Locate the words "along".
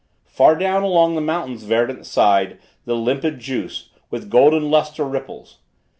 0.81-1.13